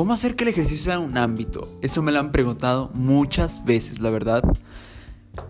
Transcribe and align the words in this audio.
¿Cómo 0.00 0.14
hacer 0.14 0.34
que 0.34 0.44
el 0.44 0.48
ejercicio 0.48 0.82
sea 0.82 0.98
un 0.98 1.18
ámbito? 1.18 1.68
Eso 1.82 2.00
me 2.00 2.10
lo 2.10 2.20
han 2.20 2.32
preguntado 2.32 2.90
muchas 2.94 3.66
veces, 3.66 4.00
la 4.00 4.08
verdad. 4.08 4.42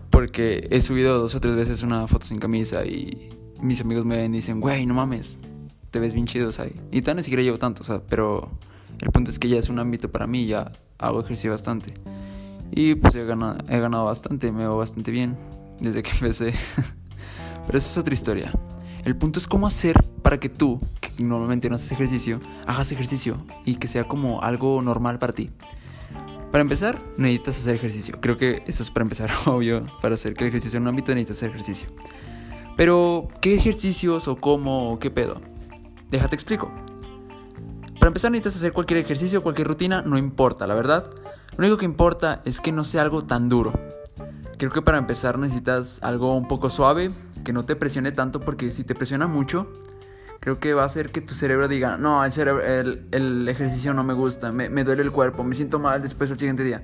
Porque 0.09 0.67
he 0.71 0.81
subido 0.81 1.17
dos 1.19 1.33
o 1.35 1.39
tres 1.39 1.55
veces 1.55 1.83
una 1.83 2.05
foto 2.09 2.27
sin 2.27 2.37
camisa 2.37 2.83
y 2.83 3.29
mis 3.61 3.79
amigos 3.79 4.03
me 4.03 4.17
ven 4.17 4.33
y 4.33 4.39
dicen, 4.39 4.59
güey, 4.59 4.85
no 4.85 4.93
mames, 4.93 5.39
te 5.89 6.01
ves 6.01 6.13
bien 6.13 6.27
chido, 6.27 6.49
ahí. 6.57 6.75
Y 6.91 7.01
tan 7.01 7.15
ni 7.15 7.23
siquiera 7.23 7.41
llevo 7.43 7.59
tanto, 7.59 7.83
o 7.83 7.85
sea, 7.85 8.01
pero 8.01 8.51
el 8.99 9.09
punto 9.11 9.31
es 9.31 9.39
que 9.39 9.47
ya 9.47 9.57
es 9.57 9.69
un 9.69 9.79
ámbito 9.79 10.11
para 10.11 10.27
mí, 10.27 10.45
ya 10.45 10.73
hago 10.97 11.21
ejercicio 11.21 11.51
bastante. 11.51 11.93
Y 12.71 12.95
pues 12.95 13.15
he 13.15 13.23
ganado, 13.23 13.57
he 13.69 13.79
ganado 13.79 14.03
bastante, 14.03 14.51
me 14.51 14.63
veo 14.63 14.77
bastante 14.77 15.11
bien 15.11 15.37
desde 15.79 16.03
que 16.03 16.11
empecé. 16.11 16.53
pero 17.67 17.77
esa 17.77 17.87
es 17.89 17.97
otra 17.97 18.13
historia. 18.13 18.51
El 19.05 19.15
punto 19.15 19.39
es 19.39 19.47
cómo 19.47 19.65
hacer 19.65 19.95
para 20.21 20.41
que 20.41 20.49
tú, 20.49 20.81
normalmente 21.17 21.69
no 21.69 21.75
haces 21.75 21.91
ejercicio, 21.91 22.37
hagas 22.65 22.91
ejercicio 22.91 23.35
y 23.65 23.75
que 23.75 23.87
sea 23.87 24.07
como 24.07 24.41
algo 24.41 24.81
normal 24.81 25.19
para 25.19 25.33
ti. 25.33 25.51
Para 26.51 26.63
empezar, 26.63 27.01
necesitas 27.17 27.57
hacer 27.59 27.75
ejercicio. 27.75 28.19
Creo 28.19 28.37
que 28.37 28.63
eso 28.67 28.83
es 28.83 28.91
para 28.91 29.03
empezar, 29.03 29.31
obvio. 29.45 29.85
Para 30.01 30.15
hacer 30.15 30.33
que 30.33 30.43
el 30.43 30.49
ejercicio 30.49 30.77
en 30.77 30.83
un 30.83 30.89
ámbito 30.89 31.13
necesitas 31.13 31.37
hacer 31.37 31.49
ejercicio. 31.51 31.87
Pero, 32.75 33.29
¿qué 33.41 33.55
ejercicios 33.55 34.27
o 34.27 34.35
cómo 34.35 34.91
o 34.91 34.99
qué 34.99 35.11
pedo? 35.11 35.41
Déjate 36.09 36.35
explico. 36.35 36.69
Para 37.99 38.07
empezar 38.07 38.31
necesitas 38.31 38.57
hacer 38.57 38.73
cualquier 38.73 38.99
ejercicio, 38.99 39.43
cualquier 39.43 39.67
rutina, 39.67 40.01
no 40.01 40.17
importa, 40.17 40.67
la 40.67 40.75
verdad. 40.75 41.09
Lo 41.51 41.59
único 41.59 41.77
que 41.77 41.85
importa 41.85 42.41
es 42.43 42.59
que 42.59 42.71
no 42.71 42.83
sea 42.83 43.03
algo 43.03 43.23
tan 43.23 43.47
duro. 43.47 43.71
Creo 44.57 44.71
que 44.71 44.81
para 44.81 44.97
empezar 44.97 45.39
necesitas 45.39 46.03
algo 46.03 46.35
un 46.35 46.47
poco 46.47 46.69
suave, 46.69 47.11
que 47.43 47.53
no 47.53 47.65
te 47.65 47.75
presione 47.75 48.11
tanto 48.11 48.39
porque 48.39 48.71
si 48.71 48.83
te 48.83 48.95
presiona 48.95 49.27
mucho, 49.27 49.71
creo 50.41 50.59
que 50.59 50.73
va 50.73 50.83
a 50.83 50.87
hacer 50.87 51.11
que 51.11 51.21
tu 51.21 51.35
cerebro 51.35 51.67
diga, 51.67 51.97
no, 51.97 52.25
el, 52.25 53.07
el, 53.11 53.47
ejercicio 53.47 53.93
no 53.93 54.03
me 54.03 54.13
gusta, 54.13 54.51
me, 54.51 54.69
me, 54.69 54.83
duele 54.83 55.03
el 55.03 55.11
cuerpo, 55.11 55.43
me 55.43 55.53
siento 55.55 55.79
mal 55.79 56.01
después 56.01 56.29
del 56.29 56.39
siguiente 56.39 56.63
día. 56.63 56.83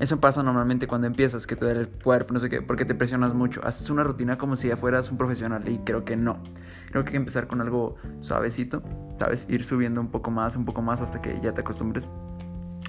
Eso 0.00 0.18
pasa 0.18 0.42
normalmente 0.42 0.88
cuando 0.88 1.06
empiezas, 1.06 1.46
que 1.46 1.54
te 1.54 1.66
duele 1.66 1.80
el 1.80 1.88
cuerpo, 1.88 2.32
no 2.32 2.40
sé 2.40 2.48
qué, 2.48 2.62
porque 2.62 2.86
te 2.86 2.94
presionas 2.94 3.34
mucho. 3.34 3.60
Haces 3.62 3.90
una 3.90 4.02
rutina 4.02 4.38
como 4.38 4.56
si 4.56 4.68
ya 4.68 4.76
fueras 4.76 5.10
un 5.10 5.18
profesional 5.18 5.68
y 5.68 5.78
creo 5.78 6.04
que 6.04 6.16
no. 6.16 6.42
Creo 6.90 7.04
que 7.04 7.10
hay 7.10 7.12
que 7.12 7.18
empezar 7.18 7.46
con 7.46 7.60
algo 7.60 7.96
suavecito, 8.20 8.82
¿sabes? 9.18 9.46
Ir 9.50 9.64
subiendo 9.64 10.00
un 10.00 10.08
poco 10.10 10.30
más, 10.30 10.56
un 10.56 10.64
poco 10.64 10.80
más 10.80 11.02
hasta 11.02 11.20
que 11.20 11.38
ya 11.42 11.52
te 11.52 11.60
acostumbres. 11.60 12.08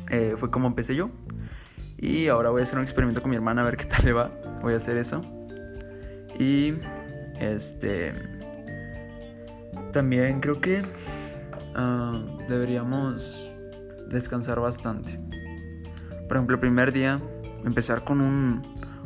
Eh, 0.09 0.35
fue 0.37 0.49
como 0.49 0.67
empecé 0.67 0.95
yo. 0.95 1.11
Y 1.97 2.27
ahora 2.29 2.51
voy 2.51 2.61
a 2.61 2.63
hacer 2.63 2.77
un 2.77 2.83
experimento 2.83 3.21
con 3.21 3.29
mi 3.29 3.35
hermana 3.35 3.63
a 3.63 3.65
ver 3.65 3.75
qué 3.75 3.85
tal 3.85 4.05
le 4.05 4.13
va. 4.13 4.31
Voy 4.61 4.73
a 4.73 4.77
hacer 4.77 4.97
eso. 4.97 5.21
Y 6.39 6.75
este. 7.39 8.34
También 9.95 10.41
creo 10.41 10.59
que 10.59 10.83
ah, 11.73 12.19
deberíamos 12.49 13.49
descansar 14.09 14.59
bastante. 14.59 15.17
Por 16.27 16.35
ejemplo, 16.35 16.55
el 16.55 16.59
primer 16.59 16.91
día, 16.91 17.21
empezar 17.63 18.03
con 18.03 18.19
un, 18.19 18.61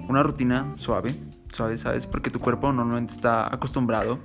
una 0.08 0.24
rutina 0.24 0.74
suave, 0.78 1.10
suave, 1.54 1.78
¿sabes? 1.78 2.08
Porque 2.08 2.32
tu 2.32 2.40
cuerpo 2.40 2.74
normalmente 2.74 3.14
está 3.14 3.54
acostumbrado 3.54 4.18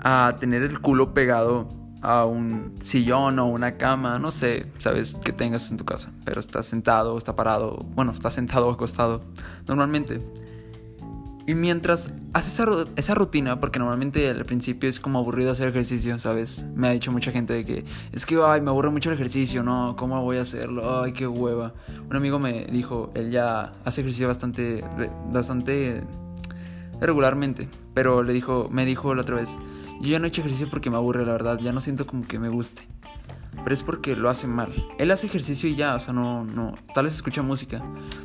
a 0.00 0.38
tener 0.40 0.64
el 0.64 0.80
culo 0.80 1.14
pegado 1.14 1.68
a 2.02 2.24
un 2.24 2.76
sillón 2.82 3.38
o 3.38 3.46
una 3.46 3.76
cama, 3.76 4.18
no 4.18 4.32
sé, 4.32 4.66
sabes, 4.80 5.14
que 5.24 5.32
tengas 5.32 5.70
en 5.70 5.76
tu 5.76 5.84
casa, 5.84 6.10
pero 6.24 6.40
está 6.40 6.64
sentado, 6.64 7.16
está 7.16 7.36
parado, 7.36 7.86
bueno, 7.94 8.10
está 8.10 8.32
sentado 8.32 8.66
o 8.66 8.72
acostado, 8.72 9.20
normalmente. 9.68 10.20
Y 11.46 11.54
mientras 11.54 12.12
haces 12.32 12.60
esa, 12.96 13.14
rutina, 13.14 13.60
porque 13.60 13.78
normalmente 13.78 14.28
al 14.28 14.44
principio 14.44 14.88
es 14.88 15.00
como 15.00 15.18
aburrido 15.18 15.50
hacer 15.50 15.68
ejercicio, 15.68 16.18
¿sabes? 16.18 16.64
Me 16.74 16.88
ha 16.88 16.90
dicho 16.92 17.10
mucha 17.10 17.32
gente 17.32 17.54
de 17.54 17.64
que 17.64 17.84
es 18.12 18.26
que, 18.26 18.38
ay, 18.44 18.60
me 18.60 18.70
aburre 18.70 18.90
mucho 18.90 19.10
el 19.10 19.14
ejercicio, 19.14 19.62
¿no? 19.62 19.96
¿Cómo 19.96 20.22
voy 20.22 20.36
a 20.36 20.42
hacerlo? 20.42 21.02
Ay, 21.02 21.12
qué 21.12 21.26
hueva. 21.26 21.74
Un 22.08 22.16
amigo 22.16 22.38
me 22.38 22.66
dijo, 22.66 23.10
él 23.14 23.30
ya 23.30 23.72
hace 23.84 24.02
ejercicio 24.02 24.28
bastante, 24.28 24.84
bastante 25.32 26.04
regularmente, 27.00 27.68
pero 27.94 28.22
le 28.22 28.32
dijo, 28.32 28.68
me 28.70 28.84
dijo 28.84 29.14
la 29.14 29.22
otra 29.22 29.36
vez, 29.36 29.48
yo 30.00 30.08
ya 30.08 30.18
no 30.18 30.26
he 30.26 30.28
hecho 30.28 30.42
ejercicio 30.42 30.68
porque 30.70 30.90
me 30.90 30.96
aburre, 30.96 31.24
la 31.24 31.32
verdad, 31.32 31.58
ya 31.58 31.72
no 31.72 31.80
siento 31.80 32.06
como 32.06 32.28
que 32.28 32.38
me 32.38 32.48
guste 32.48 32.86
pero 33.62 33.74
es 33.74 33.82
porque 33.82 34.16
lo 34.16 34.28
hace 34.28 34.46
mal. 34.46 34.72
Él 34.98 35.10
hace 35.10 35.26
ejercicio 35.26 35.68
y 35.68 35.76
ya, 35.76 35.94
o 35.94 35.98
sea, 35.98 36.12
no, 36.12 36.44
no, 36.44 36.76
tal 36.94 37.04
vez 37.04 37.14
escucha 37.14 37.42
música, 37.42 37.82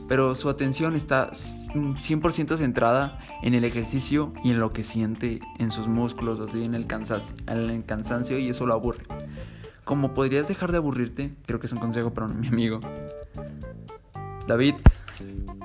pero 0.08 0.36
su 0.36 0.50
atención 0.50 0.96
está 0.96 1.32
100% 1.32 2.58
centrada 2.58 3.20
en 3.42 3.54
el 3.54 3.64
ejercicio 3.64 4.34
y 4.44 4.52
en 4.52 4.60
lo 4.60 4.72
que 4.72 4.84
siente 4.84 5.40
en 5.60 5.72
sus 5.72 5.88
músculos, 5.88 6.40
así 6.40 6.64
en 6.64 6.76
el 6.76 6.88
cansancio, 6.88 7.36
en 7.48 7.70
el 7.70 7.86
cansancio 7.86 8.38
y 8.38 8.50
eso 8.50 8.66
lo 8.66 8.74
aburre. 8.74 9.04
Como 9.84 10.14
podrías 10.14 10.48
dejar 10.48 10.72
de 10.72 10.78
aburrirte, 10.78 11.36
creo 11.46 11.60
que 11.60 11.68
es 11.68 11.74
un 11.74 11.80
consejo 11.80 12.14
para 12.14 12.28
mi 12.28 12.48
amigo. 12.48 12.80
David, 14.48 14.76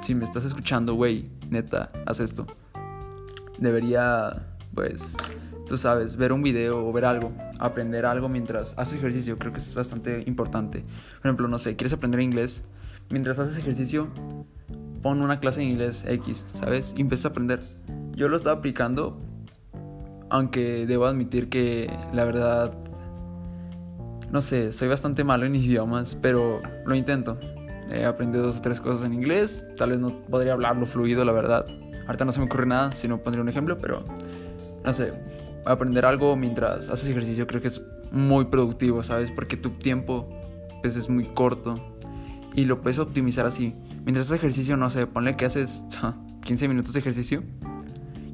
si 0.03 0.15
me 0.15 0.25
estás 0.25 0.45
escuchando, 0.45 0.95
güey, 0.95 1.27
neta, 1.49 1.91
haz 2.07 2.21
esto. 2.21 2.47
Debería, 3.59 4.47
pues, 4.75 5.17
tú 5.67 5.77
sabes, 5.77 6.17
ver 6.17 6.33
un 6.33 6.43
video 6.43 6.87
o 6.87 6.93
ver 6.93 7.05
algo, 7.05 7.33
aprender 7.59 8.07
algo 8.07 8.29
mientras 8.29 8.75
haces 8.77 8.99
ejercicio, 8.99 9.39
creo 9.39 9.53
que 9.53 9.61
es 9.61 9.75
bastante 9.75 10.23
importante. 10.27 10.83
Por 10.83 11.27
ejemplo, 11.27 11.49
no 11.49 11.59
sé, 11.59 11.77
quieres 11.77 11.93
aprender 11.93 12.21
inglés, 12.21 12.65
mientras 13.11 13.39
haces 13.39 13.59
ejercicio, 13.59 14.09
pon 15.03 15.23
una 15.23 15.41
clase 15.41 15.61
de 15.61 15.67
inglés 15.67 16.05
X, 16.07 16.45
¿sabes? 16.55 16.95
Y 16.97 17.01
empieza 17.01 17.29
a 17.29 17.31
aprender. 17.31 17.61
Yo 18.13 18.29
lo 18.29 18.37
estaba 18.37 18.59
aplicando, 18.59 19.21
aunque 20.29 20.87
debo 20.87 21.07
admitir 21.07 21.49
que 21.49 21.91
la 22.13 22.25
verdad, 22.25 22.73
no 24.31 24.41
sé, 24.41 24.73
soy 24.73 24.89
bastante 24.89 25.25
malo 25.25 25.47
en 25.47 25.55
idiomas, 25.57 26.15
pero 26.15 26.63
lo 26.85 26.95
intento. 26.95 27.39
He 27.93 28.05
aprendido 28.05 28.47
dos 28.47 28.59
o 28.59 28.63
tres 28.63 28.81
cosas 28.81 29.05
en 29.05 29.15
inglés, 29.15 29.67
tal 29.77 29.91
vez 29.91 29.99
no 29.99 30.11
podría 30.31 30.53
hablarlo 30.53 30.87
fluido, 30.87 31.25
la 31.25 31.33
verdad. 31.33 31.67
Ahorita 32.07 32.25
no 32.25 32.33
se 32.33 32.39
me 32.39 32.47
ocurre 32.47 32.67
nada, 32.67 32.93
si 32.93 33.09
no 33.09 33.19
pondría 33.19 33.43
un 33.43 33.49
ejemplo, 33.49 33.77
pero 33.77 34.05
no 34.85 34.93
sé, 34.93 35.13
aprender 35.65 36.05
algo 36.05 36.37
mientras 36.37 36.89
haces 36.89 37.09
ejercicio 37.09 37.47
creo 37.47 37.61
que 37.61 37.69
es 37.69 37.83
muy 38.13 38.47
productivo, 38.47 39.03
¿sabes? 39.03 39.31
Porque 39.31 39.57
tu 39.57 39.71
tiempo 39.71 40.29
pues, 40.83 40.97
es 40.97 41.09
muy 41.09 41.25
corto 41.25 41.81
y 42.55 42.65
lo 42.65 42.81
puedes 42.81 42.99
optimizar 42.99 43.47
así. 43.47 43.75
Mientras 44.05 44.27
haces 44.27 44.39
ejercicio, 44.39 44.77
no 44.77 44.91
sé, 44.91 45.07
ponle 45.07 45.37
que 45.37 45.45
haces 45.45 45.83
15 46.45 46.69
minutos 46.69 46.95
de 46.95 47.01
ejercicio 47.01 47.43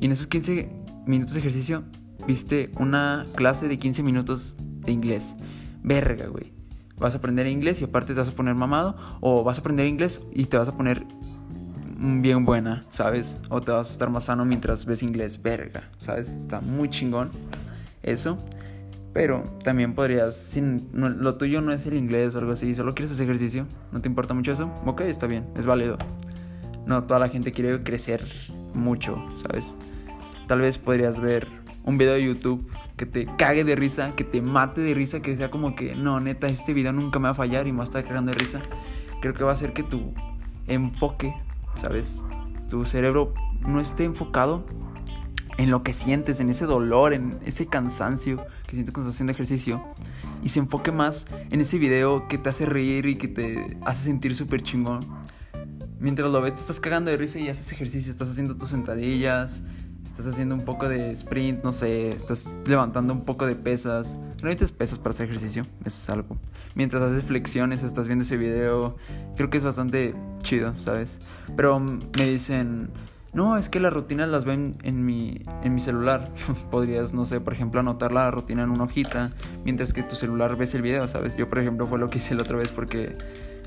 y 0.01 0.07
en 0.07 0.13
esos 0.13 0.27
15 0.27 0.69
minutos 1.07 1.35
de 1.35 1.41
ejercicio 1.41 1.85
viste 2.27 2.71
una 2.79 3.27
clase 3.35 3.69
de 3.69 3.79
15 3.79 4.03
minutos 4.03 4.57
de 4.59 4.93
inglés. 4.93 5.37
Verga, 5.83 6.27
güey. 6.27 6.53
Vas 6.99 7.15
a 7.15 7.19
aprender 7.19 7.47
inglés 7.47 7.81
y 7.83 7.85
aparte 7.85 8.15
te 8.15 8.21
vas 8.21 8.29
a 8.29 8.33
poner 8.33 8.55
mamado 8.55 8.97
o 9.21 9.45
vas 9.45 9.59
a 9.59 9.61
aprender 9.61 9.87
inglés 9.87 10.21
y 10.33 10.47
te 10.47 10.57
vas 10.57 10.69
a 10.69 10.77
poner 10.77 11.05
bien 11.99 12.45
buena, 12.45 12.85
¿sabes? 12.91 13.39
O 13.49 13.61
te 13.61 13.73
vas 13.73 13.89
a 13.89 13.93
estar 13.93 14.11
más 14.11 14.25
sano 14.25 14.45
mientras 14.45 14.85
ves 14.85 15.03
inglés, 15.03 15.41
verga, 15.43 15.91
¿sabes? 15.99 16.29
Está 16.29 16.61
muy 16.61 16.91
chingón 16.91 17.31
eso. 18.03 18.39
Pero 19.13 19.57
también 19.65 19.95
podrías, 19.95 20.37
si 20.37 20.61
lo 20.93 21.37
tuyo 21.37 21.63
no 21.63 21.73
es 21.73 21.87
el 21.87 21.95
inglés 21.95 22.35
o 22.35 22.39
algo 22.39 22.53
así, 22.53 22.75
solo 22.75 22.95
quieres 22.95 23.13
hacer 23.13 23.25
ejercicio, 23.25 23.67
no 23.91 24.03
te 24.03 24.09
importa 24.09 24.35
mucho 24.35 24.53
eso, 24.53 24.71
ok, 24.85 25.01
está 25.03 25.27
bien, 25.27 25.47
es 25.57 25.65
válido. 25.65 25.97
No 26.85 27.05
toda 27.05 27.19
la 27.19 27.31
gente 27.31 27.51
quiere 27.51 27.83
crecer 27.83 28.23
mucho, 28.75 29.17
¿sabes? 29.41 29.79
Tal 30.47 30.61
vez 30.61 30.77
podrías 30.77 31.19
ver 31.19 31.49
un 31.85 31.97
video 31.97 32.13
de 32.13 32.27
YouTube 32.27 32.71
que 32.99 33.07
te 33.07 33.27
cague 33.37 33.65
de 33.65 33.75
risa, 33.75 34.15
que 34.15 34.25
te 34.25 34.43
mate 34.43 34.83
de 34.83 34.93
risa, 34.93 35.23
que 35.23 35.35
sea 35.35 35.51
como 35.51 35.75
que, 35.75 35.97
no, 35.97 36.21
neta, 36.21 36.47
este 36.47 36.75
video 36.75 36.93
nunca 36.93 37.19
me 37.19 37.25
va 37.25 37.31
a 37.31 37.35
fallar 37.35 37.67
y 37.67 37.73
me 37.73 37.79
va 37.79 37.85
a 37.85 37.87
estar 37.87 38.05
cagando 38.05 38.33
de 38.33 38.39
risa. 38.39 38.61
Creo 39.23 39.33
que 39.33 39.45
va 39.45 39.51
a 39.51 39.55
hacer 39.55 39.73
que 39.73 39.83
tu 39.83 40.13
enfoque 40.67 41.33
¿sabes? 41.81 42.25
Tu 42.69 42.85
cerebro 42.85 43.33
no 43.67 43.81
esté 43.81 44.05
enfocado 44.05 44.67
en 45.59 45.71
lo 45.71 45.83
que 45.83 45.93
sientes, 45.93 46.41
en 46.41 46.51
ese 46.51 46.67
dolor, 46.67 47.13
en 47.13 47.39
ese 47.45 47.67
cansancio 47.67 48.45
que 48.67 48.73
sientes 48.73 48.93
cuando 48.93 49.09
estás 49.09 49.15
haciendo 49.15 49.33
ejercicio. 49.33 49.83
Y 50.43 50.51
se 50.51 50.61
enfoque 50.61 50.93
más 50.93 51.27
en 51.51 51.61
ese 51.61 51.79
video 51.79 52.29
que 52.29 52.39
te 52.39 52.51
hace 52.51 52.67
reír 52.67 53.07
y 53.07 53.17
que 53.17 53.29
te 53.29 53.79
hace 53.85 54.05
sentir 54.05 54.35
súper 54.35 54.63
chingón. 54.63 55.07
Mientras 55.99 56.31
lo 56.31 56.41
ves, 56.43 56.55
te 56.55 56.61
estás 56.61 56.79
cagando 56.79 57.11
de 57.11 57.17
risa 57.17 57.39
y 57.39 57.49
haces 57.49 57.73
ejercicio, 57.73 58.11
estás 58.11 58.29
haciendo 58.29 58.57
tus 58.57 58.69
sentadillas, 58.69 59.63
estás 60.07 60.27
haciendo 60.27 60.55
un 60.55 60.65
poco 60.65 60.89
de 60.89 61.11
sprint, 61.11 61.63
no 61.65 61.73
sé, 61.73 62.11
estás 62.11 62.55
levantando 62.65 63.13
un 63.13 63.25
poco 63.25 63.45
de 63.47 63.57
pesas. 63.57 64.17
No 64.41 64.49
necesitas 64.49 64.73
pesas 64.73 64.99
para 64.99 65.11
hacer 65.11 65.27
ejercicio, 65.27 65.67
eso 65.85 66.01
es 66.01 66.11
algo. 66.11 66.37
Mientras 66.75 67.03
haces 67.03 67.25
flexiones, 67.25 67.83
estás 67.83 68.07
viendo 68.07 68.25
ese 68.25 68.37
video, 68.37 68.97
creo 69.35 69.51
que 69.51 69.59
es 69.59 69.65
bastante 69.65 70.15
chido, 70.43 70.79
¿sabes? 70.79 71.19
Pero 71.57 71.81
me 71.81 72.27
dicen, 72.27 72.91
no, 73.33 73.59
es 73.59 73.69
que 73.69 73.81
las 73.81 73.93
rutinas 73.93 74.29
las 74.29 74.45
ven 74.45 74.77
en 74.83 75.05
mi, 75.05 75.43
en 75.63 75.75
mi 75.75 75.81
celular. 75.81 76.33
Podrías, 76.71 77.13
no 77.13 77.25
sé, 77.25 77.41
por 77.41 77.53
ejemplo, 77.53 77.81
anotar 77.81 78.13
la 78.13 78.31
rutina 78.31 78.63
en 78.63 78.71
una 78.71 78.85
hojita, 78.85 79.33
mientras 79.65 79.93
que 79.93 80.03
tu 80.03 80.17
celular 80.17 80.57
ves 80.57 80.75
el 80.75 80.83
video, 80.83 81.09
¿sabes? 81.09 81.37
Yo, 81.37 81.49
por 81.49 81.59
ejemplo, 81.59 81.87
fue 81.87 81.99
lo 81.99 82.11
que 82.11 82.19
hice 82.19 82.35
la 82.35 82.43
otra 82.43 82.57
vez 82.57 82.73
porque 82.73 83.17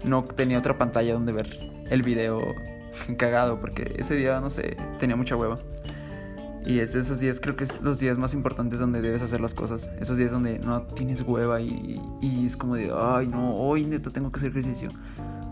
no 0.04 0.24
tenía 0.24 0.58
otra 0.58 0.78
pantalla 0.78 1.14
donde 1.14 1.34
ver 1.34 1.50
el 1.90 2.02
video 2.02 2.40
cagado, 3.18 3.60
porque 3.60 3.94
ese 3.98 4.16
día, 4.16 4.40
no 4.40 4.50
sé, 4.50 4.78
tenía 5.00 5.16
mucha 5.16 5.36
hueva. 5.36 5.60
Y 6.66 6.80
es 6.80 6.94
esos 6.94 7.20
días, 7.20 7.40
creo 7.40 7.56
que 7.56 7.64
es 7.64 7.82
los 7.82 8.00
días 8.00 8.18
más 8.18 8.34
importantes 8.34 8.80
donde 8.80 9.02
debes 9.02 9.22
hacer 9.22 9.42
las 9.42 9.54
cosas. 9.54 9.90
Esos 10.00 10.18
días 10.18 10.32
donde 10.32 10.60
no 10.60 10.82
tienes 10.84 11.22
hueva 11.22 11.62
y, 11.62 12.02
y 12.22 12.46
es 12.46 12.58
como 12.58 12.76
de, 12.76 12.92
ay, 12.96 13.28
no, 13.28 13.56
hoy 13.56 13.86
neta 13.86 14.12
tengo 14.12 14.32
que 14.32 14.38
hacer 14.38 14.52
ejercicio. 14.52 14.92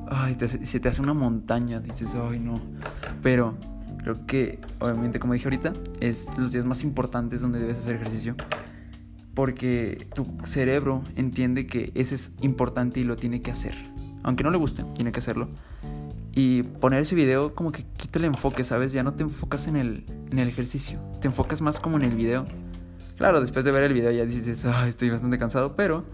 Ay, 0.09 0.37
se 0.39 0.79
te 0.79 0.89
hace 0.89 1.01
una 1.01 1.13
montaña, 1.13 1.79
dices, 1.79 2.15
ay, 2.15 2.39
no. 2.39 2.61
Pero 3.21 3.55
creo 4.03 4.25
que, 4.25 4.59
obviamente, 4.79 5.19
como 5.19 5.33
dije 5.33 5.47
ahorita, 5.47 5.73
es 5.99 6.27
los 6.37 6.51
días 6.51 6.65
más 6.65 6.83
importantes 6.83 7.41
donde 7.41 7.59
debes 7.59 7.77
hacer 7.79 7.95
ejercicio. 7.95 8.35
Porque 9.33 10.07
tu 10.15 10.25
cerebro 10.45 11.03
entiende 11.15 11.67
que 11.67 11.91
eso 11.93 12.15
es 12.15 12.31
importante 12.41 12.99
y 12.99 13.03
lo 13.03 13.17
tiene 13.17 13.41
que 13.41 13.51
hacer. 13.51 13.75
Aunque 14.23 14.43
no 14.43 14.51
le 14.51 14.57
guste, 14.57 14.83
tiene 14.95 15.11
que 15.11 15.19
hacerlo. 15.19 15.47
Y 16.33 16.63
poner 16.63 17.01
ese 17.01 17.15
video 17.15 17.53
como 17.53 17.71
que 17.71 17.85
quita 17.97 18.19
el 18.19 18.25
enfoque, 18.25 18.63
¿sabes? 18.63 18.93
Ya 18.93 19.03
no 19.03 19.13
te 19.13 19.23
enfocas 19.23 19.67
en 19.67 19.75
el, 19.75 20.05
en 20.31 20.39
el 20.39 20.47
ejercicio. 20.47 20.99
Te 21.21 21.27
enfocas 21.27 21.61
más 21.61 21.79
como 21.79 21.97
en 21.97 22.03
el 22.03 22.15
video. 22.15 22.45
Claro, 23.17 23.41
después 23.41 23.65
de 23.65 23.71
ver 23.71 23.83
el 23.83 23.93
video 23.93 24.11
ya 24.11 24.25
dices, 24.25 24.65
ay, 24.65 24.89
estoy 24.89 25.09
bastante 25.09 25.39
cansado, 25.39 25.75
pero 25.75 26.05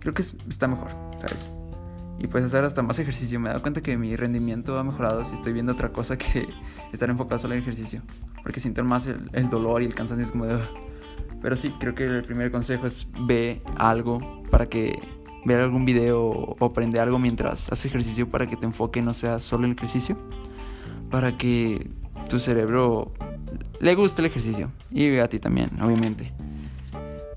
creo 0.00 0.14
que 0.14 0.22
está 0.22 0.66
mejor, 0.66 0.90
¿sabes? 1.20 1.50
Y 2.18 2.26
puedes 2.26 2.48
hacer 2.48 2.64
hasta 2.64 2.82
más 2.82 2.98
ejercicio. 2.98 3.38
Me 3.38 3.48
he 3.48 3.50
dado 3.50 3.62
cuenta 3.62 3.80
que 3.80 3.96
mi 3.96 4.16
rendimiento 4.16 4.76
ha 4.78 4.82
mejorado 4.82 5.24
si 5.24 5.34
estoy 5.34 5.52
viendo 5.52 5.72
otra 5.72 5.92
cosa 5.92 6.16
que 6.16 6.48
estar 6.92 7.08
enfocado 7.08 7.38
solo 7.38 7.54
en 7.54 7.58
el 7.58 7.62
ejercicio. 7.62 8.02
Porque 8.42 8.60
siento 8.60 8.82
más 8.84 9.06
el, 9.06 9.48
dolor 9.48 9.82
y 9.82 9.86
el 9.86 9.94
cansancio 9.94 10.24
es 10.24 10.32
como 10.32 10.46
de... 10.46 10.58
Pero 11.40 11.54
sí, 11.54 11.72
creo 11.78 11.94
que 11.94 12.04
el 12.04 12.24
primer 12.24 12.50
consejo 12.50 12.86
es 12.86 13.06
ve 13.26 13.62
algo 13.76 14.42
para 14.50 14.66
que 14.66 14.98
ver 15.44 15.60
algún 15.60 15.84
video 15.84 16.20
o 16.20 16.64
aprender 16.64 17.00
algo 17.00 17.20
mientras 17.20 17.70
haces 17.70 17.86
ejercicio 17.86 18.28
para 18.28 18.48
que 18.48 18.56
te 18.56 18.66
enfoque 18.66 19.00
no 19.02 19.14
sea 19.14 19.38
solo 19.38 19.66
el 19.66 19.72
ejercicio, 19.72 20.16
para 21.10 21.38
que 21.38 21.90
tu 22.28 22.40
cerebro 22.40 23.12
le 23.80 23.94
guste 23.94 24.22
el 24.22 24.26
ejercicio 24.26 24.68
y 24.90 25.18
a 25.18 25.28
ti 25.28 25.38
también, 25.38 25.70
obviamente. 25.80 26.32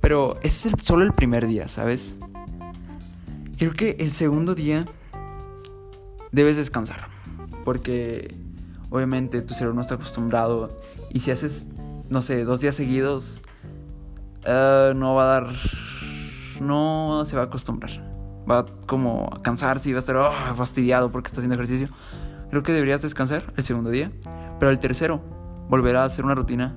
Pero 0.01 0.39
es 0.41 0.69
solo 0.81 1.03
el 1.03 1.13
primer 1.13 1.47
día, 1.47 1.67
¿sabes? 1.67 2.17
Creo 3.57 3.73
que 3.73 3.97
el 3.99 4.11
segundo 4.11 4.55
día 4.55 4.85
debes 6.31 6.57
descansar, 6.57 7.07
porque 7.63 8.33
obviamente 8.89 9.41
tu 9.41 9.53
cerebro 9.53 9.75
no 9.75 9.81
está 9.81 9.95
acostumbrado 9.95 10.81
y 11.11 11.19
si 11.19 11.31
haces, 11.31 11.67
no 12.09 12.21
sé, 12.21 12.43
dos 12.43 12.61
días 12.61 12.75
seguidos, 12.75 13.41
uh, 14.47 14.93
no 14.95 15.13
va 15.13 15.23
a 15.23 15.41
dar 15.41 15.47
no 16.61 17.23
se 17.25 17.35
va 17.35 17.43
a 17.43 17.45
acostumbrar. 17.45 17.91
Va 18.49 18.65
como 18.87 19.29
a 19.33 19.41
cansarse 19.41 19.89
y 19.89 19.93
va 19.93 19.97
a 19.97 19.99
estar 19.99 20.15
oh, 20.15 20.31
fastidiado 20.55 21.11
porque 21.11 21.27
está 21.27 21.39
haciendo 21.39 21.55
ejercicio. 21.55 21.87
Creo 22.49 22.63
que 22.63 22.71
deberías 22.71 23.01
descansar 23.01 23.53
el 23.57 23.63
segundo 23.63 23.89
día. 23.89 24.11
Pero 24.59 24.71
el 24.71 24.79
tercero, 24.79 25.21
volverá 25.69 26.03
a 26.03 26.05
hacer 26.05 26.25
una 26.25 26.35
rutina. 26.35 26.75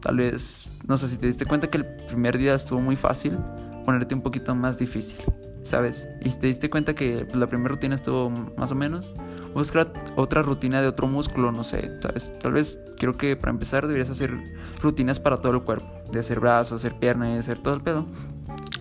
Tal 0.00 0.16
vez, 0.16 0.70
no 0.86 0.96
sé 0.96 1.08
si 1.08 1.16
te 1.16 1.26
diste 1.26 1.46
cuenta 1.46 1.68
que 1.68 1.78
el 1.78 1.86
primer 1.86 2.36
día 2.38 2.54
estuvo 2.54 2.80
muy 2.80 2.96
fácil, 2.96 3.38
ponerte 3.84 4.14
un 4.14 4.22
poquito 4.22 4.54
más 4.54 4.78
difícil, 4.78 5.24
¿sabes? 5.62 6.08
Y 6.22 6.30
si 6.30 6.38
te 6.38 6.46
diste 6.48 6.70
cuenta 6.70 6.94
que 6.94 7.24
pues, 7.24 7.36
la 7.36 7.46
primera 7.46 7.68
rutina 7.68 7.94
estuvo 7.94 8.30
más 8.56 8.72
o 8.72 8.74
menos, 8.74 9.14
busca 9.54 9.86
otra 10.16 10.42
rutina 10.42 10.80
de 10.80 10.88
otro 10.88 11.06
músculo, 11.06 11.52
no 11.52 11.62
sé, 11.62 11.98
¿sabes? 12.00 12.36
Tal 12.40 12.52
vez 12.52 12.80
creo 12.98 13.16
que 13.16 13.36
para 13.36 13.50
empezar 13.50 13.86
deberías 13.86 14.10
hacer 14.10 14.32
rutinas 14.80 15.20
para 15.20 15.36
todo 15.36 15.52
el 15.52 15.62
cuerpo, 15.62 15.86
de 16.10 16.18
hacer 16.18 16.40
brazos, 16.40 16.84
hacer 16.84 16.98
piernas, 16.98 17.38
hacer 17.38 17.60
todo 17.60 17.74
el 17.74 17.82
pedo 17.82 18.06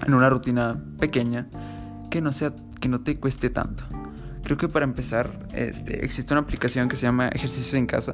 en 0.06 0.14
una 0.14 0.30
rutina 0.30 0.84
pequeña 1.00 1.48
que 2.10 2.22
no 2.22 2.34
sea 2.34 2.54
que 2.80 2.90
no 2.90 3.02
te 3.02 3.20
cueste 3.20 3.50
tanto. 3.50 3.84
Creo 4.44 4.58
que 4.58 4.68
para 4.68 4.84
empezar 4.84 5.48
este, 5.54 6.04
existe 6.04 6.34
una 6.34 6.42
aplicación 6.42 6.90
que 6.90 6.96
se 6.96 7.04
llama 7.04 7.28
Ejercicios 7.30 7.74
en 7.76 7.86
casa. 7.86 8.14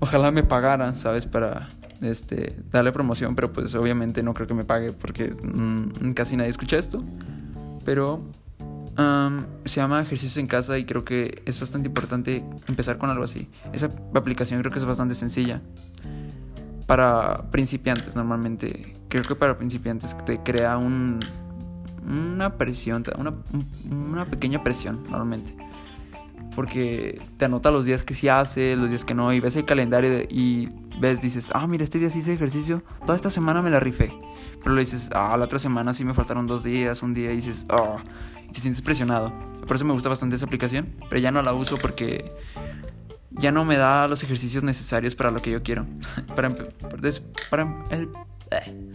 Ojalá 0.00 0.30
me 0.30 0.42
pagaran, 0.42 0.96
¿sabes? 0.96 1.26
Para 1.26 1.68
este, 2.00 2.56
darle 2.70 2.92
promoción, 2.92 3.34
pero 3.34 3.52
pues 3.52 3.74
obviamente 3.74 4.22
no 4.22 4.34
creo 4.34 4.46
que 4.46 4.54
me 4.54 4.64
pague 4.64 4.92
porque 4.92 5.30
mm, 5.30 6.12
casi 6.12 6.36
nadie 6.36 6.50
escucha 6.50 6.78
esto. 6.78 7.02
Pero 7.84 8.22
se 9.64 9.80
llama 9.80 10.00
Ejercicios 10.00 10.36
en 10.36 10.46
casa 10.46 10.76
y 10.76 10.84
creo 10.84 11.04
que 11.04 11.42
es 11.46 11.58
bastante 11.60 11.88
importante 11.88 12.44
empezar 12.66 12.98
con 12.98 13.08
algo 13.10 13.24
así. 13.24 13.48
Esa 13.72 13.90
aplicación 14.14 14.60
creo 14.60 14.72
que 14.72 14.78
es 14.78 14.84
bastante 14.84 15.14
sencilla 15.14 15.62
para 16.86 17.50
principiantes 17.50 18.16
normalmente. 18.16 18.96
Creo 19.08 19.22
que 19.22 19.34
para 19.34 19.56
principiantes 19.56 20.16
te 20.24 20.40
crea 20.40 20.76
un, 20.76 21.20
una 22.06 22.56
presión, 22.56 23.04
una 23.90 24.24
pequeña 24.26 24.62
presión 24.62 25.04
normalmente. 25.04 25.56
Porque 26.54 27.20
te 27.36 27.44
anota 27.44 27.70
los 27.70 27.84
días 27.84 28.04
que 28.04 28.14
sí 28.14 28.28
hace, 28.28 28.76
los 28.76 28.88
días 28.88 29.04
que 29.04 29.14
no, 29.14 29.32
y 29.32 29.40
ves 29.40 29.56
el 29.56 29.64
calendario 29.64 30.26
y 30.28 30.68
ves, 31.00 31.20
dices, 31.20 31.50
ah, 31.54 31.66
mira, 31.66 31.84
este 31.84 31.98
día 31.98 32.10
sí 32.10 32.18
hice 32.18 32.34
ejercicio, 32.34 32.82
toda 33.06 33.16
esta 33.16 33.30
semana 33.30 33.62
me 33.62 33.70
la 33.70 33.80
rifé. 33.80 34.12
Pero 34.62 34.74
le 34.74 34.80
dices, 34.80 35.10
ah, 35.14 35.36
la 35.36 35.44
otra 35.44 35.58
semana 35.58 35.94
sí 35.94 36.04
me 36.04 36.14
faltaron 36.14 36.46
dos 36.46 36.64
días, 36.64 37.02
un 37.02 37.14
día, 37.14 37.30
dices, 37.30 37.66
ah, 37.70 37.96
y 38.48 38.52
te 38.52 38.60
sientes 38.60 38.82
presionado. 38.82 39.32
Por 39.66 39.76
eso 39.76 39.84
me 39.84 39.92
gusta 39.92 40.08
bastante 40.08 40.36
esa 40.36 40.46
aplicación, 40.46 40.88
pero 41.08 41.20
ya 41.20 41.30
no 41.30 41.40
la 41.42 41.52
uso 41.52 41.76
porque 41.78 42.32
ya 43.30 43.52
no 43.52 43.64
me 43.64 43.76
da 43.76 44.08
los 44.08 44.22
ejercicios 44.22 44.64
necesarios 44.64 45.14
para 45.14 45.30
lo 45.30 45.40
que 45.40 45.50
yo 45.50 45.62
quiero. 45.62 45.86
para, 46.34 46.50
para 47.50 47.86
el, 47.90 48.08
eh. 48.50 48.90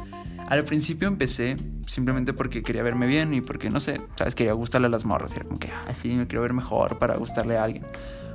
Al 0.47 0.63
principio 0.63 1.07
empecé 1.07 1.57
simplemente 1.87 2.33
porque 2.33 2.61
quería 2.61 2.83
verme 2.83 3.07
bien 3.07 3.33
y 3.33 3.41
porque, 3.41 3.69
no 3.69 3.79
sé, 3.79 4.01
sabes, 4.15 4.35
quería 4.35 4.53
gustarle 4.53 4.87
a 4.87 4.89
las 4.89 5.05
morras. 5.05 5.33
Era 5.33 5.45
como 5.45 5.59
que, 5.59 5.71
así 5.87 6.11
ah, 6.11 6.17
me 6.17 6.27
quiero 6.27 6.41
ver 6.41 6.53
mejor 6.53 6.99
para 6.99 7.17
gustarle 7.17 7.57
a 7.57 7.63
alguien. 7.63 7.85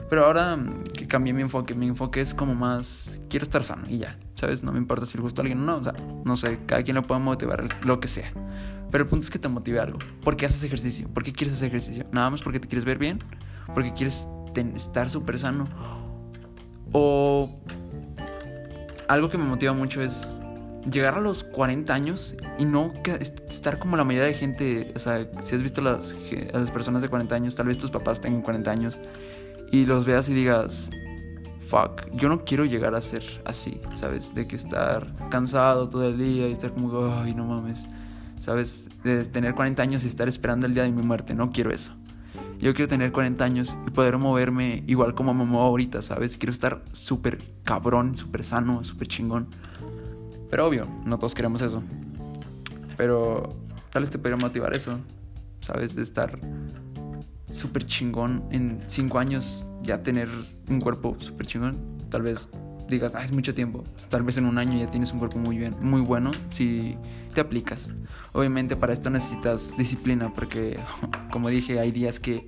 Pero 0.09 0.27
ahora 0.27 0.59
que 0.93 1.07
cambié 1.07 1.33
mi 1.33 1.43
enfoque, 1.43 1.75
mi 1.75 1.87
enfoque 1.87 2.21
es 2.21 2.35
como 2.35 2.55
más, 2.57 3.21
quiero 3.29 3.45
estar 3.45 3.62
sano 3.62 3.89
y 3.89 3.99
ya, 3.99 4.19
¿sabes? 4.35 4.65
No 4.65 4.73
me 4.73 4.79
importa 4.79 5.07
si 5.07 5.17
le 5.17 5.23
gusta 5.23 5.41
a 5.41 5.43
alguien 5.43 5.61
o 5.61 5.65
no, 5.65 5.77
o 5.77 5.85
sea, 5.85 5.95
no 6.25 6.35
sé, 6.35 6.59
cada 6.67 6.83
quien 6.83 6.97
lo 6.97 7.03
puede 7.03 7.21
motivar, 7.21 7.69
lo 7.87 8.01
que 8.01 8.09
sea. 8.09 8.33
Pero 8.91 9.05
el 9.05 9.09
punto 9.09 9.25
es 9.25 9.31
que 9.31 9.39
te 9.39 9.49
motive 9.49 9.79
algo. 9.79 10.01
¿Por 10.25 10.37
qué 10.37 10.47
haces 10.47 10.65
ejercicio? 10.65 11.09
¿Por 11.09 11.23
qué 11.23 11.33
quieres 11.33 11.55
hacer 11.55 11.69
ejercicio? 11.69 12.05
Nada 12.11 12.29
más 12.29 12.43
porque 12.43 12.59
te 12.59 12.67
quieres 12.67 12.85
ver 12.85 12.99
bien, 12.99 13.21
porque 13.73 13.95
quieres 13.95 14.29
estar 14.75 15.09
súper 15.09 15.39
sano. 15.39 15.69
O 16.91 17.61
algo 19.07 19.29
que 19.29 19.39
me 19.39 19.45
motiva 19.45 19.73
mucho 19.73 20.03
es 20.03 20.39
llegar 20.91 21.15
a 21.15 21.21
los 21.21 21.44
40 21.44 21.93
años 21.93 22.35
y 22.59 22.65
no 22.65 22.93
estar 23.21 23.79
como 23.79 23.97
la 23.97 24.05
mayoría 24.05 24.29
de 24.29 24.35
gente. 24.35 24.93
O 24.94 24.99
sea, 24.99 25.27
si 25.43 25.55
has 25.55 25.62
visto 25.62 25.81
las, 25.81 26.15
a 26.53 26.59
las 26.59 26.71
personas 26.71 27.03
de 27.03 27.09
40 27.09 27.35
años, 27.35 27.55
tal 27.55 27.67
vez 27.67 27.79
tus 27.79 27.91
papás 27.91 28.21
tengan 28.21 28.43
40 28.43 28.71
años 28.71 28.99
y 29.71 29.87
los 29.87 30.05
veas 30.05 30.29
y 30.29 30.35
digas, 30.35 30.91
fuck, 31.69 32.11
yo 32.12 32.29
no 32.29 32.44
quiero 32.44 32.65
llegar 32.65 32.94
a 32.94 33.00
ser 33.00 33.25
así, 33.44 33.81
¿sabes? 33.94 34.35
De 34.35 34.47
que 34.47 34.56
estar 34.56 35.06
cansado 35.31 35.88
todo 35.88 36.09
el 36.09 36.19
día 36.19 36.49
y 36.49 36.53
estar 36.53 36.73
como, 36.73 37.21
ay, 37.21 37.35
no 37.35 37.44
mames, 37.44 37.81
¿sabes? 38.40 38.88
De 39.04 39.25
tener 39.25 39.54
40 39.54 39.81
años 39.81 40.04
y 40.04 40.09
estar 40.09 40.28
esperando 40.28 40.66
el 40.66 40.75
día 40.75 40.83
de 40.83 40.90
mi 40.90 41.02
muerte, 41.02 41.35
no 41.35 41.50
quiero 41.50 41.71
eso. 41.71 41.93
Yo 42.59 42.75
quiero 42.75 42.88
tener 42.88 43.11
40 43.11 43.43
años 43.43 43.78
y 43.87 43.90
poder 43.90 44.19
moverme 44.19 44.85
igual 44.87 45.14
como 45.14 45.33
me 45.33 45.45
muevo 45.45 45.64
ahorita, 45.64 46.02
¿sabes? 46.02 46.37
Quiero 46.37 46.52
estar 46.52 46.83
súper 46.93 47.38
cabrón, 47.64 48.19
súper 48.19 48.45
sano, 48.45 48.85
súper 48.85 49.09
chingón. 49.09 49.49
Pero 50.50 50.66
obvio, 50.66 50.87
no 51.04 51.19
todos 51.19 51.35
queremos 51.35 51.62
eso. 51.62 51.83
Pero 52.97 53.54
tal 53.90 54.02
vez 54.02 54.11
te 54.11 54.19
podría 54.19 54.37
motivar 54.37 54.75
eso, 54.75 54.99
¿sabes? 55.61 55.95
De 55.95 56.02
estar 56.02 56.38
súper 57.52 57.87
chingón 57.87 58.45
en 58.50 58.83
5 58.87 59.19
años, 59.19 59.64
ya 59.83 60.02
tener 60.02 60.28
un 60.69 60.80
cuerpo 60.80 61.16
súper 61.21 61.47
chingón. 61.47 61.78
Tal 62.11 62.23
vez 62.23 62.49
digas, 62.88 63.14
ah, 63.14 63.23
es 63.23 63.33
mucho 63.33 63.54
tiempo. 63.54 63.85
Tal 64.09 64.23
vez 64.23 64.37
en 64.37 64.47
un 64.47 64.59
año 64.59 64.78
ya 64.78 64.90
tienes 64.90 65.12
un 65.12 65.21
cuerpo 65.21 65.38
muy 65.38 65.57
bien, 65.57 65.76
muy 65.80 66.00
bueno 66.00 66.30
si 66.50 66.97
te 67.35 67.40
aplicas. 67.40 67.95
Obviamente 68.33 68.76
para 68.76 68.92
esto 68.92 69.09
necesitas 69.09 69.76
disciplina 69.78 70.33
porque, 70.35 70.78
como 71.30 71.49
dije, 71.49 71.78
hay 71.78 71.92
días 71.92 72.21
que 72.21 72.47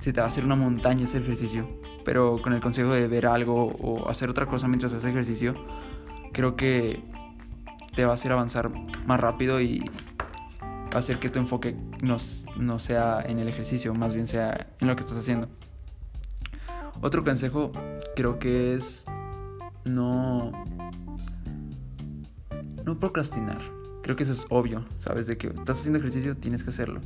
se 0.00 0.12
te 0.12 0.20
va 0.20 0.26
a 0.26 0.28
hacer 0.28 0.44
una 0.44 0.56
montaña 0.56 1.04
ese 1.04 1.18
ejercicio. 1.18 1.66
Pero 2.04 2.40
con 2.42 2.52
el 2.52 2.60
consejo 2.60 2.90
de 2.90 3.06
ver 3.08 3.26
algo 3.26 3.66
o 3.80 4.08
hacer 4.08 4.28
otra 4.28 4.46
cosa 4.46 4.68
mientras 4.68 4.92
haces 4.92 5.08
ejercicio, 5.08 5.54
creo 6.32 6.56
que 6.56 7.00
te 7.94 8.04
va 8.04 8.12
a 8.12 8.14
hacer 8.14 8.32
avanzar 8.32 8.70
más 9.06 9.20
rápido 9.20 9.60
y 9.60 9.80
va 10.60 10.96
a 10.96 10.98
hacer 10.98 11.18
que 11.18 11.30
tu 11.30 11.38
enfoque 11.38 11.76
no, 12.02 12.16
no 12.56 12.78
sea 12.78 13.22
en 13.22 13.38
el 13.38 13.48
ejercicio, 13.48 13.94
más 13.94 14.14
bien 14.14 14.26
sea 14.26 14.68
en 14.80 14.88
lo 14.88 14.96
que 14.96 15.02
estás 15.02 15.18
haciendo. 15.18 15.48
Otro 17.00 17.24
consejo 17.24 17.72
creo 18.14 18.38
que 18.38 18.74
es 18.74 19.04
no 19.84 20.52
no 22.84 22.98
procrastinar. 22.98 23.60
Creo 24.02 24.16
que 24.16 24.24
eso 24.24 24.32
es 24.32 24.46
obvio, 24.48 24.84
¿sabes? 24.98 25.26
De 25.26 25.36
que 25.36 25.48
estás 25.48 25.78
haciendo 25.78 25.98
ejercicio, 25.98 26.36
tienes 26.36 26.64
que 26.64 26.70
hacerlo. 26.70 27.00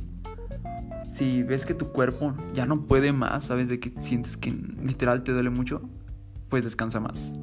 Si 1.07 1.43
ves 1.43 1.65
que 1.65 1.73
tu 1.73 1.91
cuerpo 1.91 2.33
ya 2.53 2.65
no 2.65 2.81
puede 2.81 3.11
más, 3.13 3.45
¿sabes? 3.45 3.69
De 3.69 3.79
que 3.79 3.93
sientes 4.01 4.37
que 4.37 4.51
literal 4.51 5.23
te 5.23 5.31
duele 5.31 5.49
mucho, 5.49 5.81
pues 6.49 6.63
descansa 6.63 6.99
más. 6.99 7.33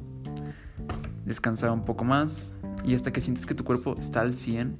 Descansa 1.24 1.72
un 1.72 1.84
poco 1.84 2.04
más 2.04 2.53
y 2.84 2.94
hasta 2.94 3.12
que 3.12 3.20
sientes 3.20 3.46
que 3.46 3.54
tu 3.54 3.64
cuerpo 3.64 3.96
está 3.98 4.20
al 4.20 4.34
100, 4.34 4.76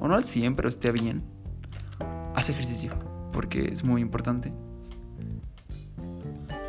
o 0.00 0.08
no 0.08 0.14
al 0.14 0.24
100, 0.24 0.56
pero 0.56 0.68
esté 0.68 0.90
bien, 0.92 1.22
haz 2.34 2.48
ejercicio, 2.48 2.92
porque 3.32 3.66
es 3.66 3.84
muy 3.84 4.00
importante. 4.00 4.50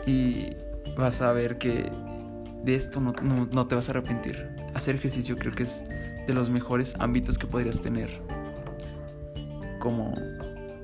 Y 0.05 0.47
vas 0.97 1.21
a 1.21 1.31
ver 1.31 1.57
que 1.57 1.91
de 2.63 2.75
esto 2.75 2.99
no, 2.99 3.13
no, 3.53 3.67
te 3.67 3.75
vas 3.75 3.87
a 3.87 3.91
arrepentir. 3.91 4.49
Hacer 4.73 4.95
ejercicio 4.95 5.37
creo 5.37 5.53
que 5.53 5.63
es 5.63 5.83
de 6.27 6.33
los 6.33 6.49
mejores 6.49 6.95
ámbitos 6.99 7.37
que 7.37 7.47
podrías 7.47 7.79
tener. 7.79 8.21
Como 9.79 10.15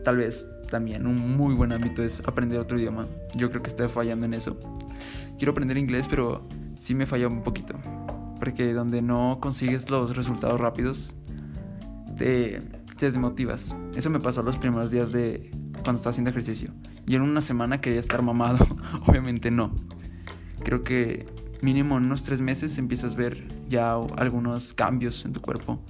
tal 0.04 0.18
vez 0.18 0.48
también 0.70 1.06
un 1.06 1.36
muy 1.36 1.54
buen 1.54 1.72
ámbito 1.72 2.04
es 2.04 2.22
aprender 2.26 2.60
otro 2.60 2.80
idioma. 2.80 3.08
Yo 3.34 3.50
creo 3.50 3.62
que 3.62 3.70
estoy 3.70 3.90
fallando 3.90 4.26
en 4.26 4.34
eso. 4.34 4.58
Quiero 5.38 5.52
aprender 5.52 5.78
inglés, 5.78 6.08
pero 6.10 6.48
sí 6.80 6.96
me 6.96 7.06
falla 7.06 7.28
un 7.28 7.44
poquito. 7.44 7.76
Porque 8.46 8.74
donde 8.74 9.02
no 9.02 9.40
consigues 9.42 9.90
los 9.90 10.16
resultados 10.16 10.62
rápidos, 10.62 11.16
te, 12.16 12.62
te 12.96 13.08
desmotivas. 13.08 13.76
Eso 13.96 14.12
me 14.12 14.20
pasó 14.20 14.44
los 14.44 14.58
primeros 14.58 14.92
días 14.92 15.12
de 15.12 15.50
cuando 15.84 15.96
estaba 15.96 16.12
haciendo 16.12 16.30
ejercicio. 16.30 16.70
Y 17.08 17.16
en 17.16 17.24
una 17.24 17.42
semana 17.42 17.82
quería 17.82 18.00
estar 18.00 18.22
mamado. 18.22 18.66
Obviamente 19.08 19.50
no. 19.50 19.74
Creo 20.64 20.84
que 20.84 21.26
mínimo 21.64 21.98
en 21.98 22.06
unos 22.06 22.22
tres 22.22 22.40
meses 22.40 22.78
empiezas 22.78 23.16
a 23.16 23.18
ver 23.18 23.48
ya 23.68 23.96
algunos 23.96 24.76
cambios 24.76 25.26
en 25.26 25.34
tu 25.34 25.42
cuerpo 25.42 25.82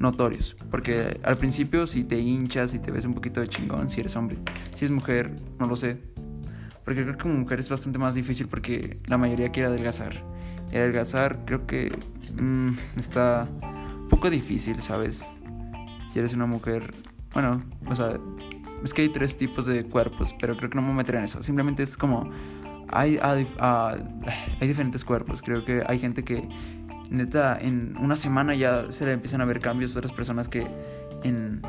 notorios. 0.00 0.56
Porque 0.68 1.20
al 1.22 1.36
principio 1.36 1.86
si 1.86 2.02
te 2.02 2.18
hinchas 2.18 2.74
y 2.74 2.80
te 2.80 2.90
ves 2.90 3.04
un 3.04 3.14
poquito 3.14 3.40
de 3.40 3.46
chingón, 3.46 3.88
si 3.88 4.00
eres 4.00 4.16
hombre. 4.16 4.38
Si 4.74 4.84
eres 4.84 4.90
mujer, 4.90 5.36
no 5.60 5.68
lo 5.68 5.76
sé. 5.76 5.98
Porque 6.84 7.02
creo 7.02 7.16
que 7.16 7.22
como 7.22 7.34
mujer 7.34 7.60
es 7.60 7.68
bastante 7.68 8.00
más 8.00 8.16
difícil 8.16 8.48
porque 8.48 8.98
la 9.06 9.16
mayoría 9.16 9.52
quiere 9.52 9.68
adelgazar. 9.68 10.24
Y 10.72 10.76
adelgazar 10.76 11.40
creo 11.44 11.66
que 11.66 11.92
mm, 12.40 12.72
está 12.96 13.48
un 13.60 14.08
poco 14.08 14.30
difícil, 14.30 14.80
¿sabes? 14.82 15.24
Si 16.08 16.18
eres 16.18 16.34
una 16.34 16.46
mujer, 16.46 16.94
bueno, 17.32 17.62
o 17.86 17.94
sea, 17.94 18.18
es 18.84 18.94
que 18.94 19.02
hay 19.02 19.08
tres 19.10 19.36
tipos 19.36 19.66
de 19.66 19.84
cuerpos, 19.84 20.34
pero 20.40 20.56
creo 20.56 20.70
que 20.70 20.76
no 20.76 20.82
me 20.82 20.92
meteré 20.92 21.18
en 21.18 21.24
eso. 21.24 21.42
Simplemente 21.42 21.82
es 21.82 21.96
como 21.96 22.30
hay, 22.88 23.18
hay, 23.22 23.46
ah, 23.58 23.96
hay 24.60 24.68
diferentes 24.68 25.04
cuerpos. 25.04 25.42
Creo 25.42 25.64
que 25.64 25.82
hay 25.86 25.98
gente 25.98 26.24
que 26.24 26.48
neta 27.08 27.58
en 27.60 27.96
una 27.98 28.16
semana 28.16 28.54
ya 28.54 28.90
se 28.90 29.06
le 29.06 29.12
empiezan 29.12 29.40
a 29.40 29.44
ver 29.44 29.60
cambios. 29.60 29.96
Otras 29.96 30.12
personas 30.12 30.48
que 30.48 30.66
en, 31.22 31.62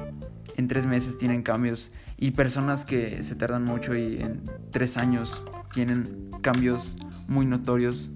en 0.57 0.67
tres 0.67 0.85
meses 0.85 1.17
tienen 1.17 1.43
cambios. 1.43 1.91
Y 2.17 2.31
personas 2.31 2.85
que 2.85 3.23
se 3.23 3.35
tardan 3.35 3.65
mucho 3.65 3.95
y 3.95 4.19
en 4.21 4.43
tres 4.71 4.97
años 4.97 5.45
tienen 5.73 6.31
cambios 6.41 6.97
muy 7.27 7.45
notorios. 7.45 8.09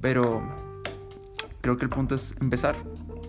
Pero 0.00 0.42
creo 1.60 1.76
que 1.76 1.84
el 1.84 1.90
punto 1.90 2.14
es 2.14 2.34
empezar. 2.40 2.76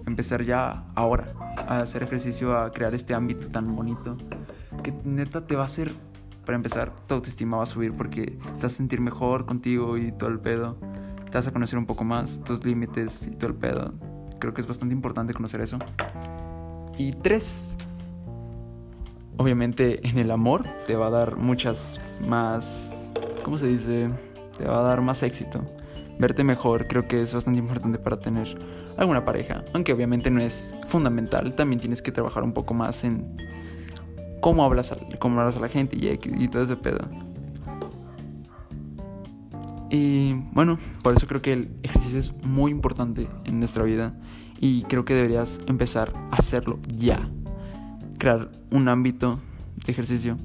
Empezar 0.06 0.44
ya 0.44 0.86
ahora 0.96 1.34
a 1.68 1.82
hacer 1.82 2.04
ejercicio, 2.04 2.58
a 2.58 2.72
crear 2.72 2.94
este 2.96 3.14
ámbito 3.14 3.50
tan 3.50 3.76
bonito 3.76 4.18
que 4.82 4.94
neta 5.04 5.46
te 5.46 5.56
va 5.56 5.64
a 5.64 5.66
hacer 5.66 5.92
para 6.50 6.56
empezar, 6.56 6.92
tu 7.06 7.14
autoestima 7.14 7.58
va 7.58 7.64
a 7.64 7.68
subir 7.68 7.94
porque 7.94 8.24
te 8.26 8.54
vas 8.64 8.66
a 8.66 8.70
sentir 8.70 9.00
mejor 9.02 9.46
contigo 9.46 10.00
y 10.00 10.12
todo 10.12 10.30
el 10.30 10.40
pedo. 10.40 10.78
Te 11.30 11.38
vas 11.38 11.46
a 11.46 11.52
conocer 11.52 11.78
un 11.78 11.86
poco 11.86 12.04
más 12.04 12.44
tus 12.44 12.66
límites 12.66 13.28
y 13.28 13.36
todo 13.36 13.52
el 13.52 13.56
pedo. 13.56 13.94
Creo 14.40 14.56
que 14.56 14.62
es 14.62 14.68
bastante 14.68 14.96
importante 14.96 15.32
conocer 15.32 15.62
eso. 15.62 15.78
Y 16.98 17.12
tres, 17.12 17.78
obviamente 19.38 20.08
en 20.08 20.18
el 20.18 20.32
amor 20.32 20.66
te 20.88 20.96
va 20.96 21.06
a 21.06 21.10
dar 21.12 21.36
muchas 21.36 22.02
más, 22.28 23.12
¿cómo 23.44 23.60
se 23.60 23.68
dice? 23.68 24.10
Te 24.58 24.66
va 24.66 24.80
a 24.80 24.82
dar 24.82 25.02
más 25.02 25.22
éxito. 25.22 25.64
Verte 26.20 26.44
mejor 26.44 26.88
creo 26.88 27.08
que 27.08 27.22
es 27.22 27.34
bastante 27.34 27.60
importante 27.60 27.98
para 27.98 28.18
tener 28.18 28.60
alguna 28.98 29.24
pareja. 29.24 29.64
Aunque 29.74 29.94
obviamente 29.94 30.30
no 30.30 30.42
es 30.42 30.76
fundamental, 30.88 31.56
también 31.56 31.80
tienes 31.80 32.02
que 32.02 32.12
trabajar 32.12 32.44
un 32.44 32.52
poco 32.52 32.74
más 32.74 33.06
en 33.06 33.26
cómo 34.42 34.66
hablas 34.66 34.92
a, 34.92 34.98
cómo 35.18 35.40
hablas 35.40 35.56
a 35.56 35.62
la 35.62 35.70
gente 35.70 35.96
y, 35.96 36.10
y 36.10 36.48
todo 36.50 36.62
ese 36.62 36.76
pedo. 36.76 37.00
Y 39.90 40.34
bueno, 40.52 40.78
por 41.02 41.16
eso 41.16 41.26
creo 41.26 41.42
que 41.42 41.54
el 41.54 41.72
ejercicio 41.84 42.20
es 42.20 42.34
muy 42.44 42.72
importante 42.72 43.28
en 43.46 43.60
nuestra 43.60 43.84
vida 43.84 44.14
y 44.60 44.84
creo 44.84 45.06
que 45.06 45.16
deberías 45.16 45.62
empezar 45.68 46.14
a 46.32 46.36
hacerlo 46.36 46.80
ya. 46.98 47.22
Crear 48.18 48.52
un 48.72 48.90
ámbito 48.90 49.40
de 49.86 49.92
ejercicio 49.94 50.38